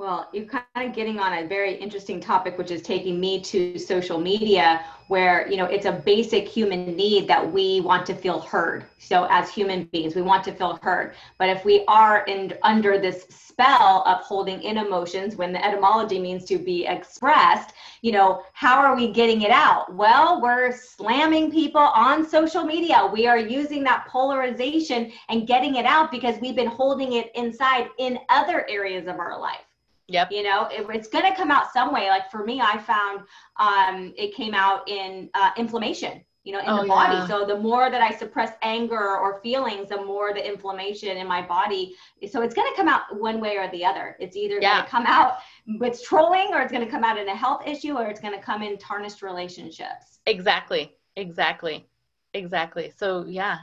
Well, 0.00 0.30
you're 0.32 0.46
kind 0.46 0.64
of 0.76 0.94
getting 0.94 1.20
on 1.20 1.34
a 1.34 1.46
very 1.46 1.74
interesting 1.74 2.20
topic, 2.20 2.56
which 2.56 2.70
is 2.70 2.80
taking 2.80 3.20
me 3.20 3.38
to 3.42 3.78
social 3.78 4.18
media, 4.18 4.82
where 5.08 5.46
you 5.46 5.58
know 5.58 5.66
it's 5.66 5.84
a 5.84 5.92
basic 5.92 6.48
human 6.48 6.96
need 6.96 7.28
that 7.28 7.52
we 7.52 7.82
want 7.82 8.06
to 8.06 8.14
feel 8.14 8.40
heard. 8.40 8.86
So, 8.98 9.26
as 9.28 9.50
human 9.50 9.84
beings, 9.92 10.14
we 10.14 10.22
want 10.22 10.42
to 10.44 10.52
feel 10.52 10.78
heard. 10.80 11.16
But 11.36 11.50
if 11.50 11.66
we 11.66 11.84
are 11.86 12.24
in 12.24 12.54
under 12.62 12.98
this 12.98 13.26
spell 13.28 14.02
of 14.06 14.22
holding 14.22 14.62
in 14.62 14.78
emotions, 14.78 15.36
when 15.36 15.52
the 15.52 15.62
etymology 15.62 16.18
means 16.18 16.46
to 16.46 16.56
be 16.56 16.86
expressed, 16.86 17.74
you 18.00 18.12
know, 18.12 18.42
how 18.54 18.80
are 18.80 18.96
we 18.96 19.12
getting 19.12 19.42
it 19.42 19.50
out? 19.50 19.94
Well, 19.94 20.40
we're 20.40 20.72
slamming 20.72 21.50
people 21.50 21.82
on 21.82 22.26
social 22.26 22.64
media. 22.64 23.06
We 23.12 23.26
are 23.26 23.36
using 23.36 23.84
that 23.84 24.06
polarization 24.08 25.12
and 25.28 25.46
getting 25.46 25.74
it 25.74 25.84
out 25.84 26.10
because 26.10 26.40
we've 26.40 26.56
been 26.56 26.68
holding 26.68 27.12
it 27.12 27.30
inside 27.34 27.90
in 27.98 28.18
other 28.30 28.66
areas 28.66 29.06
of 29.06 29.18
our 29.18 29.38
life. 29.38 29.60
Yep. 30.10 30.32
You 30.32 30.42
know, 30.42 30.66
it, 30.70 30.84
it's 30.90 31.08
going 31.08 31.24
to 31.24 31.36
come 31.36 31.52
out 31.52 31.72
some 31.72 31.92
way. 31.92 32.08
Like 32.08 32.30
for 32.30 32.44
me, 32.44 32.60
I 32.60 32.78
found 32.78 33.20
um, 33.56 34.12
it 34.16 34.34
came 34.34 34.54
out 34.54 34.88
in 34.88 35.30
uh, 35.34 35.50
inflammation, 35.56 36.24
you 36.42 36.52
know, 36.52 36.58
in 36.58 36.68
oh, 36.68 36.82
the 36.82 36.88
body. 36.88 37.14
Yeah. 37.14 37.28
So 37.28 37.46
the 37.46 37.56
more 37.56 37.90
that 37.90 38.02
I 38.02 38.10
suppress 38.16 38.52
anger 38.62 39.18
or 39.18 39.40
feelings, 39.40 39.90
the 39.90 40.04
more 40.04 40.34
the 40.34 40.44
inflammation 40.44 41.16
in 41.16 41.28
my 41.28 41.46
body. 41.46 41.94
So 42.28 42.42
it's 42.42 42.54
going 42.54 42.68
to 42.72 42.76
come 42.76 42.88
out 42.88 43.02
one 43.20 43.40
way 43.40 43.56
or 43.56 43.70
the 43.70 43.84
other. 43.84 44.16
It's 44.18 44.36
either 44.36 44.58
yeah. 44.60 44.72
going 44.72 44.84
to 44.84 44.90
come 44.90 45.06
out 45.06 45.34
with 45.78 46.02
trolling 46.02 46.48
or 46.52 46.60
it's 46.60 46.72
going 46.72 46.84
to 46.84 46.90
come 46.90 47.04
out 47.04 47.16
in 47.16 47.28
a 47.28 47.36
health 47.36 47.62
issue 47.64 47.96
or 47.96 48.08
it's 48.08 48.20
going 48.20 48.34
to 48.34 48.40
come 48.40 48.62
in 48.62 48.78
tarnished 48.78 49.22
relationships. 49.22 50.18
Exactly. 50.26 50.92
Exactly. 51.14 51.86
Exactly. 52.34 52.92
So 52.96 53.26
yeah, 53.28 53.58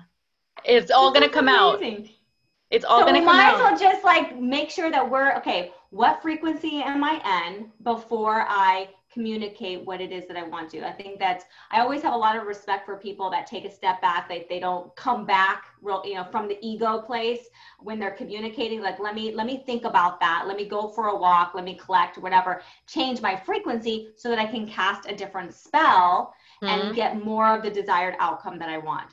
it's 0.64 0.92
all 0.92 1.12
going 1.12 1.28
to 1.28 1.34
come 1.34 1.50
amazing. 1.50 2.04
out. 2.04 2.10
It's 2.70 2.86
all 2.86 3.02
so 3.02 3.06
to 3.08 3.12
come 3.14 3.28
out. 3.28 3.32
We 3.32 3.38
might 3.38 3.54
as 3.54 3.60
well 3.60 3.92
just 3.92 4.04
like 4.04 4.38
make 4.38 4.70
sure 4.70 4.92
that 4.92 5.10
we're 5.10 5.36
okay. 5.38 5.72
What 5.90 6.22
frequency 6.22 6.82
am 6.82 7.04
I 7.04 7.48
in 7.48 7.72
before 7.84 8.46
I 8.48 8.90
communicate 9.18 9.84
what 9.84 10.00
it 10.00 10.12
is 10.12 10.28
that 10.28 10.38
I 10.38 10.44
want 10.44 10.70
to. 10.72 10.86
I 10.86 10.92
think 10.92 11.18
that's 11.18 11.46
I 11.72 11.80
always 11.80 12.04
have 12.04 12.14
a 12.14 12.18
lot 12.18 12.38
of 12.38 12.46
respect 12.46 12.86
for 12.86 12.98
people 12.98 13.32
that 13.32 13.48
take 13.48 13.66
a 13.66 13.72
step 13.72 14.00
back, 14.00 14.30
they, 14.30 14.46
they 14.48 14.60
don't 14.60 14.96
come 14.96 15.26
back 15.26 15.66
real, 15.82 16.04
you 16.06 16.14
know, 16.14 16.26
from 16.26 16.48
the 16.48 16.58
ego 16.62 17.02
place 17.02 17.48
when 17.80 18.00
they're 18.00 18.12
communicating, 18.12 18.80
like 18.82 19.00
let 19.00 19.16
me 19.16 19.34
let 19.34 19.48
me 19.48 19.64
think 19.66 19.86
about 19.86 20.20
that. 20.20 20.44
Let 20.48 20.56
me 20.56 20.66
go 20.66 20.90
for 20.90 21.08
a 21.08 21.16
walk, 21.16 21.54
let 21.56 21.64
me 21.64 21.74
collect, 21.84 22.20
whatever, 22.20 22.62
change 22.86 23.22
my 23.22 23.36
frequency 23.36 24.10
so 24.16 24.30
that 24.30 24.38
I 24.38 24.46
can 24.46 24.68
cast 24.68 25.10
a 25.10 25.16
different 25.16 25.54
spell 25.54 26.34
mm-hmm. 26.62 26.68
and 26.68 26.96
get 26.96 27.24
more 27.24 27.56
of 27.56 27.64
the 27.64 27.72
desired 27.72 28.16
outcome 28.20 28.60
that 28.60 28.70
I 28.70 28.78
want 28.78 29.08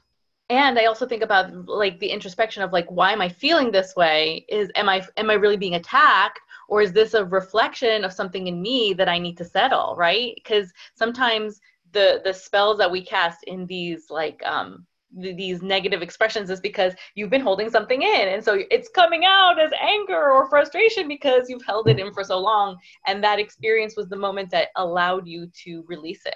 and 0.51 0.79
i 0.79 0.85
also 0.85 1.07
think 1.07 1.23
about 1.23 1.53
like 1.67 1.99
the 1.99 2.09
introspection 2.09 2.63
of 2.63 2.73
like 2.73 2.87
why 2.89 3.13
am 3.13 3.21
i 3.21 3.29
feeling 3.29 3.71
this 3.71 3.97
way? 3.97 4.45
Is 4.49 4.71
am 4.75 4.89
i 4.89 5.05
am 5.17 5.31
i 5.31 5.35
really 5.35 5.57
being 5.57 5.75
attacked? 5.75 6.41
Or 6.69 6.81
is 6.81 6.93
this 6.93 7.13
a 7.15 7.25
reflection 7.25 8.05
of 8.05 8.13
something 8.13 8.47
in 8.47 8.61
me 8.61 8.95
that 8.95 9.09
i 9.09 9.19
need 9.19 9.37
to 9.39 9.45
settle 9.45 9.95
right? 9.97 10.33
Because 10.37 10.73
sometimes 10.95 11.61
the 11.93 12.21
the 12.25 12.33
spells 12.33 12.79
that 12.79 12.91
we 12.91 13.05
cast 13.05 13.45
in 13.45 13.67
these 13.67 14.11
like 14.11 14.43
um 14.45 14.87
these 15.17 15.63
negative 15.63 16.03
expressions 16.03 16.51
is 16.51 16.61
because 16.61 16.93
you've 17.15 17.31
been 17.31 17.41
holding 17.41 17.71
something 17.71 18.03
in. 18.03 18.29
And 18.29 18.43
so 18.43 18.59
it's 18.69 18.89
coming 18.89 19.25
out 19.25 19.61
as 19.61 19.71
anger 19.81 20.33
or 20.33 20.49
frustration 20.49 21.07
because 21.07 21.49
you've 21.49 21.65
held 21.65 21.89
it 21.89 22.01
in 22.01 22.13
for 22.13 22.25
so 22.25 22.41
long. 22.41 22.79
And 23.07 23.23
that 23.23 23.39
experience 23.39 23.97
was 23.97 24.09
the 24.09 24.17
moment 24.17 24.51
that 24.51 24.71
allowed 24.75 25.29
you 25.29 25.47
to 25.63 25.85
release 25.87 26.27
it. 26.27 26.35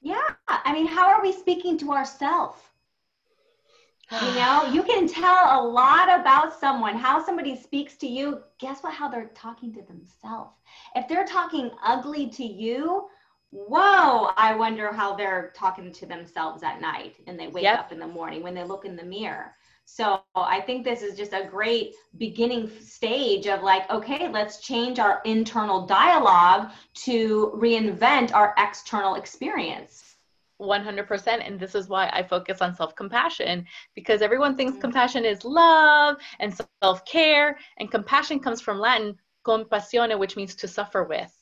Yeah. 0.00 0.22
I 0.46 0.72
mean 0.72 0.86
how 0.86 1.08
are 1.08 1.22
we 1.22 1.32
speaking 1.32 1.76
to 1.78 1.92
ourselves 1.92 2.60
you 4.10 4.34
know, 4.34 4.68
you 4.72 4.82
can 4.82 5.08
tell 5.08 5.60
a 5.60 5.62
lot 5.64 6.20
about 6.20 6.58
someone, 6.58 6.96
how 6.96 7.24
somebody 7.24 7.56
speaks 7.56 7.96
to 7.96 8.06
you. 8.06 8.40
Guess 8.58 8.82
what? 8.82 8.92
How 8.92 9.08
they're 9.08 9.30
talking 9.34 9.72
to 9.74 9.82
themselves. 9.82 10.56
If 10.94 11.08
they're 11.08 11.24
talking 11.24 11.70
ugly 11.82 12.28
to 12.28 12.44
you, 12.44 13.08
whoa, 13.50 14.32
I 14.36 14.54
wonder 14.54 14.92
how 14.92 15.14
they're 15.14 15.52
talking 15.56 15.92
to 15.92 16.06
themselves 16.06 16.62
at 16.62 16.80
night 16.80 17.16
and 17.26 17.38
they 17.38 17.48
wake 17.48 17.64
yep. 17.64 17.78
up 17.78 17.92
in 17.92 17.98
the 17.98 18.06
morning 18.06 18.42
when 18.42 18.54
they 18.54 18.64
look 18.64 18.84
in 18.84 18.96
the 18.96 19.04
mirror. 19.04 19.54
So 19.84 20.20
I 20.34 20.60
think 20.60 20.84
this 20.84 21.02
is 21.02 21.16
just 21.16 21.32
a 21.32 21.48
great 21.50 21.94
beginning 22.16 22.70
stage 22.80 23.46
of 23.46 23.62
like, 23.62 23.90
okay, 23.90 24.28
let's 24.28 24.60
change 24.60 24.98
our 24.98 25.20
internal 25.24 25.86
dialogue 25.86 26.70
to 27.04 27.52
reinvent 27.56 28.32
our 28.32 28.54
external 28.58 29.16
experience. 29.16 30.11
100% 30.62 31.46
and 31.46 31.58
this 31.58 31.74
is 31.74 31.88
why 31.88 32.08
i 32.12 32.22
focus 32.22 32.60
on 32.60 32.74
self-compassion 32.74 33.64
because 33.94 34.22
everyone 34.22 34.56
thinks 34.56 34.76
mm. 34.76 34.80
compassion 34.80 35.24
is 35.24 35.44
love 35.44 36.16
and 36.40 36.54
self-care 36.82 37.58
and 37.78 37.90
compassion 37.90 38.38
comes 38.38 38.60
from 38.60 38.78
latin 38.78 39.16
compassione 39.44 40.18
which 40.18 40.36
means 40.36 40.54
to 40.54 40.68
suffer 40.68 41.04
with 41.04 41.32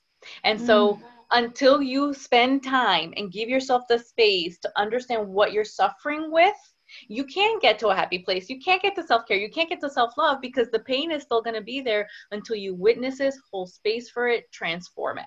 and 0.45 0.61
so 0.61 0.95
mm. 0.95 1.03
until 1.33 1.83
you 1.83 2.15
spend 2.15 2.63
time 2.63 3.13
and 3.17 3.33
give 3.33 3.49
yourself 3.49 3.83
the 3.89 3.99
space 3.99 4.59
to 4.59 4.71
understand 4.77 5.27
what 5.27 5.53
you're 5.53 5.65
suffering 5.65 6.31
with 6.31 6.57
you 7.09 7.25
can't 7.25 7.63
get 7.63 7.79
to 7.79 7.89
a 7.89 7.95
happy 7.95 8.19
place 8.19 8.49
you 8.49 8.59
can't 8.59 8.83
get 8.83 8.95
to 8.95 9.03
self-care 9.03 9.37
you 9.37 9.51
can't 9.51 9.69
get 9.69 9.81
to 9.81 9.91
self-love 9.91 10.41
because 10.41 10.71
the 10.71 10.81
pain 10.81 11.11
is 11.11 11.23
still 11.23 11.43
going 11.43 11.55
to 11.55 11.63
be 11.63 11.81
there 11.81 12.09
until 12.33 12.57
you 12.57 12.75
witness 12.75 13.21
it 13.21 13.35
hold 13.53 13.71
space 13.71 14.11
for 14.11 14.29
it 14.29 14.51
transform 14.53 15.19
it 15.19 15.27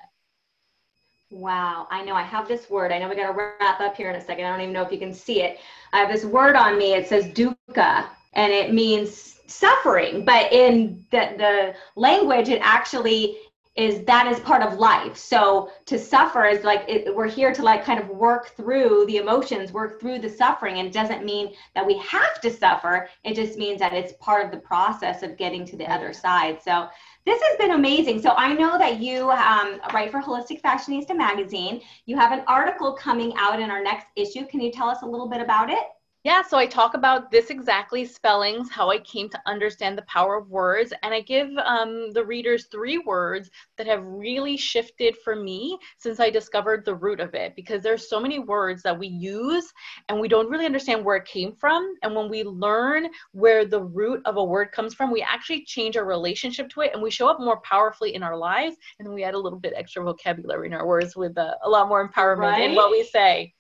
Wow, 1.34 1.88
I 1.90 2.04
know 2.06 2.14
I 2.14 2.22
have 2.22 2.48
this 2.48 2.70
word. 2.70 2.92
I 2.92 3.00
know 3.00 3.10
we 3.10 3.16
got 3.16 3.32
to 3.32 3.34
wrap 3.34 3.82
up 3.82 3.98
here 3.98 4.12
in 4.12 4.16
a 4.16 4.24
second. 4.24 4.46
I 4.46 4.52
don't 4.52 4.62
even 4.62 4.72
know 4.72 4.84
if 4.84 4.92
you 4.92 5.00
can 5.00 5.12
see 5.12 5.42
it. 5.42 5.58
I 5.92 5.98
have 5.98 6.12
this 6.12 6.26
word 6.26 6.56
on 6.56 6.78
me. 6.78 6.94
It 6.94 7.08
says 7.08 7.26
dukkha, 7.26 8.06
and 8.34 8.54
it 8.54 8.72
means 8.72 9.40
suffering. 9.48 10.26
But 10.26 10.54
in 10.54 11.04
the, 11.10 11.34
the 11.40 11.76
language, 11.96 12.50
it 12.50 12.60
actually 12.62 13.38
is 13.76 14.04
that 14.06 14.28
is 14.28 14.40
part 14.42 14.62
of 14.62 14.78
life. 14.78 15.18
So 15.18 15.72
to 15.86 15.98
suffer 15.98 16.46
is 16.46 16.64
like 16.64 16.86
it, 16.88 17.14
we're 17.16 17.28
here 17.28 17.52
to 17.54 17.64
like 17.64 17.84
kind 17.84 18.00
of 18.00 18.08
work 18.10 18.56
through 18.56 19.06
the 19.08 19.18
emotions, 19.18 19.72
work 19.72 20.00
through 20.00 20.20
the 20.20 20.30
suffering. 20.30 20.78
And 20.78 20.88
it 20.88 20.94
doesn't 20.94 21.26
mean 21.26 21.54
that 21.74 21.86
we 21.86 21.98
have 21.98 22.40
to 22.42 22.52
suffer. 22.52 23.10
It 23.24 23.36
just 23.36 23.58
means 23.58 23.80
that 23.80 23.94
it's 23.94 24.14
part 24.20 24.46
of 24.46 24.52
the 24.52 24.58
process 24.58 25.24
of 25.24 25.38
getting 25.38 25.66
to 25.66 25.76
the 25.76 25.92
other 25.92 26.14
side. 26.14 26.62
So 26.62 26.88
this 27.26 27.42
has 27.42 27.58
been 27.58 27.72
amazing. 27.72 28.22
So 28.22 28.32
I 28.32 28.54
know 28.54 28.78
that 28.78 29.00
you 29.00 29.32
um, 29.32 29.80
write 29.92 30.12
for 30.12 30.22
Holistic 30.22 30.62
Fashionista 30.62 31.16
magazine. 31.16 31.82
You 32.06 32.16
have 32.18 32.32
an 32.32 32.44
article 32.48 32.94
coming 32.94 33.34
out 33.38 33.60
in 33.60 33.72
our 33.72 33.82
next 33.82 34.08
issue. 34.16 34.46
Can 34.46 34.62
you 34.62 34.72
tell 34.72 34.90
us 34.90 35.02
a 35.02 35.08
little 35.08 35.28
bit 35.28 35.42
about 35.42 35.72
it? 35.72 35.84
Yeah, 36.24 36.42
so 36.42 36.58
I 36.58 36.66
talk 36.66 36.94
about 36.94 37.32
this 37.32 37.50
exactly 37.50 38.06
spellings, 38.06 38.72
how 38.72 38.90
I 38.90 39.00
came 39.00 39.28
to 39.28 39.42
understand 39.46 39.98
the 39.98 40.04
power 40.04 40.38
of 40.38 40.50
words, 40.50 40.94
and 41.04 41.14
I 41.14 41.20
give 41.20 41.50
um, 41.58 42.12
the 42.14 42.24
readers 42.24 42.68
three 42.72 42.98
words 42.98 43.52
that 43.78 43.88
have 43.88 44.06
really 44.06 44.56
shifted 44.56 45.18
for 45.22 45.36
me 45.36 45.78
since 45.98 46.22
I 46.22 46.30
discovered 46.30 46.86
the 46.86 46.96
root 46.96 47.20
of 47.20 47.34
it. 47.34 47.58
Because 47.58 47.84
there's 47.84 48.10
so 48.10 48.22
many 48.22 48.40
words 48.40 48.82
that 48.84 48.98
we 48.98 49.08
use 49.08 49.74
and 50.08 50.18
we 50.18 50.30
don't 50.30 50.50
really 50.50 50.66
understand 50.66 51.04
where 51.04 51.18
it 51.18 51.26
came 51.26 51.58
from. 51.58 51.94
And 52.04 52.16
when 52.16 52.30
we 52.30 52.44
learn 52.44 53.10
where 53.34 53.66
the 53.66 53.84
root 53.84 54.22
of 54.24 54.38
a 54.38 54.44
word 54.44 54.72
comes 54.72 54.94
from, 54.94 55.12
we 55.12 55.22
actually 55.22 55.66
change 55.66 55.98
our 55.98 56.06
relationship 56.06 56.70
to 56.70 56.82
it 56.82 56.92
and 56.94 57.04
we 57.04 57.12
show 57.12 57.28
up 57.28 57.42
more 57.42 57.60
powerfully 57.62 58.16
in 58.16 58.24
our 58.24 58.38
lives. 58.38 58.78
And 58.98 59.06
then 59.06 59.14
we 59.14 59.26
add 59.26 59.34
a 59.34 59.40
little 59.40 59.60
bit 59.60 59.74
extra 59.76 60.02
vocabulary 60.02 60.68
in 60.68 60.74
our 60.74 60.88
words 60.88 61.18
with 61.18 61.38
uh, 61.38 61.56
a 61.64 61.70
lot 61.70 61.90
more 61.90 62.08
empowerment 62.08 62.54
right? 62.54 62.70
in 62.70 62.76
what 62.76 62.92
we 62.92 63.04
say. 63.04 63.54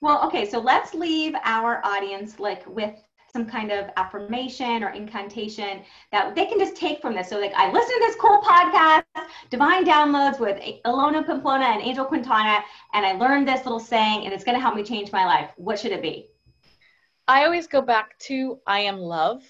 Well, 0.00 0.24
okay, 0.26 0.48
so 0.48 0.58
let's 0.58 0.94
leave 0.94 1.34
our 1.44 1.84
audience 1.84 2.38
like 2.38 2.66
with 2.66 2.94
some 3.32 3.46
kind 3.46 3.70
of 3.70 3.90
affirmation 3.96 4.82
or 4.82 4.90
incantation 4.90 5.82
that 6.10 6.34
they 6.34 6.46
can 6.46 6.58
just 6.58 6.76
take 6.76 7.00
from 7.00 7.14
this. 7.14 7.28
So 7.28 7.38
like 7.38 7.52
I 7.54 7.70
listen 7.70 7.94
to 7.94 8.04
this 8.06 8.16
cool 8.16 8.40
podcast, 8.40 9.04
Divine 9.50 9.84
Downloads 9.84 10.40
with 10.40 10.60
Ilona 10.84 11.24
Pamplona 11.24 11.66
and 11.66 11.82
Angel 11.82 12.04
Quintana, 12.04 12.64
and 12.92 13.06
I 13.06 13.12
learned 13.12 13.46
this 13.46 13.64
little 13.64 13.80
saying 13.80 14.24
and 14.24 14.32
it's 14.32 14.44
gonna 14.44 14.58
help 14.58 14.74
me 14.74 14.82
change 14.82 15.12
my 15.12 15.24
life. 15.26 15.50
What 15.56 15.78
should 15.78 15.92
it 15.92 16.02
be? 16.02 16.26
I 17.28 17.44
always 17.44 17.66
go 17.66 17.80
back 17.80 18.18
to 18.20 18.58
I 18.66 18.80
am 18.80 18.98
love 18.98 19.42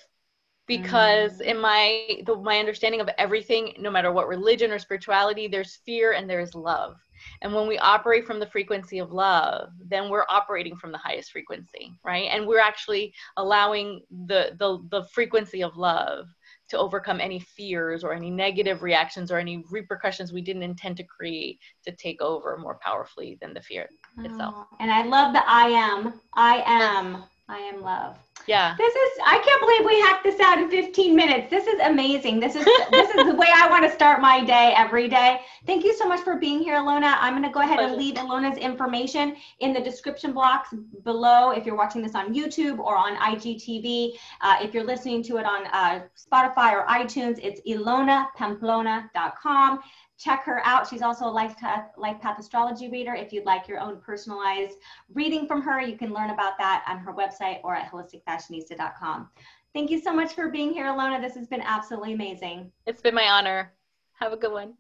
because 0.67 1.39
mm. 1.39 1.47
in 1.47 1.61
my 1.61 2.23
the, 2.27 2.37
my 2.37 2.59
understanding 2.59 3.01
of 3.01 3.09
everything, 3.19 3.75
no 3.79 3.91
matter 3.91 4.13
what 4.13 4.29
religion 4.29 4.71
or 4.71 4.79
spirituality, 4.79 5.49
there's 5.49 5.77
fear 5.87 6.13
and 6.13 6.29
there's 6.29 6.55
love. 6.55 6.97
And 7.43 7.55
when 7.55 7.67
we 7.67 7.79
operate 7.79 8.27
from 8.27 8.41
the 8.41 8.47
frequency 8.47 8.99
of 8.99 9.13
love, 9.13 9.71
then 9.89 10.09
we're 10.09 10.27
operating 10.29 10.77
from 10.77 10.93
the 10.93 10.99
highest 10.99 11.33
frequency, 11.33 11.93
right? 12.05 12.29
And 12.31 12.47
we're 12.47 12.61
actually 12.61 13.15
allowing 13.37 14.03
the 14.27 14.57
the, 14.59 14.79
the 14.91 15.05
frequency 15.13 15.63
of 15.63 15.77
love 15.77 16.29
to 16.69 16.79
overcome 16.79 17.21
any 17.21 17.41
fears 17.41 18.05
or 18.05 18.13
any 18.13 18.31
negative 18.31 18.83
reactions 18.83 19.31
or 19.31 19.39
any 19.39 19.65
repercussions 19.71 20.33
we 20.33 20.41
didn't 20.41 20.63
intend 20.63 20.97
to 20.97 21.05
create 21.05 21.59
to 21.85 21.93
take 21.93 22.23
over 22.23 22.57
more 22.57 22.79
powerfully 22.81 23.37
than 23.41 23.53
the 23.53 23.61
fear 23.61 23.89
itself. 24.19 24.55
Oh, 24.57 24.67
and 24.79 24.91
I 24.91 25.03
love 25.03 25.33
the 25.33 25.43
I 25.47 25.67
am. 25.67 26.21
I 26.35 26.63
am. 26.65 27.25
I 27.51 27.59
am 27.59 27.83
love. 27.83 28.17
Yeah. 28.47 28.75
This 28.79 28.95
is 28.95 29.11
I 29.27 29.43
can't 29.45 29.61
believe 29.61 29.85
we 29.85 30.01
hacked 30.01 30.23
this 30.23 30.39
out 30.41 30.59
in 30.59 30.71
15 30.71 31.17
minutes. 31.17 31.51
This 31.51 31.67
is 31.67 31.81
amazing. 31.81 32.39
This 32.39 32.55
is 32.55 32.65
this 32.91 33.11
is 33.11 33.27
the 33.27 33.35
way 33.35 33.49
I 33.53 33.69
want 33.69 33.85
to 33.85 33.91
start 33.91 34.21
my 34.21 34.45
day 34.45 34.73
every 34.77 35.09
day. 35.09 35.41
Thank 35.67 35.83
you 35.85 35.93
so 35.95 36.07
much 36.07 36.21
for 36.21 36.37
being 36.37 36.61
here, 36.61 36.77
Ilona. 36.77 37.17
I'm 37.19 37.35
going 37.35 37.43
to 37.43 37.51
go 37.51 37.59
ahead 37.61 37.81
and 37.81 37.97
leave 37.97 38.15
Ilona's 38.15 38.57
information 38.57 39.35
in 39.59 39.73
the 39.73 39.81
description 39.81 40.33
box 40.33 40.73
below 41.03 41.51
if 41.51 41.67
you're 41.67 41.77
watching 41.77 42.03
this 42.03 42.15
on 42.15 42.33
YouTube 42.33 42.79
or 42.79 42.97
on 42.97 43.17
IGTV. 43.17 44.13
Uh, 44.41 44.59
if 44.63 44.73
you're 44.73 44.85
listening 44.85 45.25
to 45.25 45.39
it 45.39 45.45
on 45.45 45.67
uh, 45.73 46.03
Spotify 46.17 46.73
or 46.73 46.87
iTunes, 46.87 47.41
it's 47.43 47.61
ilonapamplona.com 47.69 49.81
check 50.21 50.45
her 50.45 50.61
out. 50.67 50.87
She's 50.87 51.03
also 51.03 51.25
a 51.25 51.31
life 51.31 51.57
path, 51.57 51.91
life 51.97 52.21
path 52.21 52.39
astrology 52.39 52.91
reader. 52.91 53.15
If 53.15 53.33
you'd 53.33 53.47
like 53.47 53.67
your 53.67 53.81
own 53.81 54.01
personalized 54.01 54.77
reading 55.15 55.47
from 55.47 55.63
her, 55.63 55.81
you 55.81 55.97
can 55.97 56.13
learn 56.13 56.31
about 56.31 56.59
that 56.59 56.85
on 56.87 56.99
her 56.99 57.13
website 57.13 57.61
or 57.65 57.75
at 57.75 57.91
holisticfashionista.com. 57.91 59.31
Thank 59.73 59.91
you 59.91 60.01
so 60.01 60.13
much 60.13 60.35
for 60.35 60.51
being 60.51 60.73
here, 60.73 60.87
Ilona. 60.87 61.23
This 61.23 61.35
has 61.37 61.47
been 61.47 61.63
absolutely 61.63 62.13
amazing. 62.13 62.71
It's 62.87 63.01
been 63.01 63.15
my 63.15 63.29
honor. 63.29 63.73
Have 64.19 64.33
a 64.33 64.37
good 64.37 64.53
one. 64.53 64.75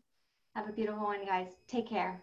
Have 0.54 0.68
a 0.68 0.72
beautiful 0.72 1.04
one, 1.04 1.24
guys. 1.24 1.48
Take 1.68 1.88
care. 1.88 2.22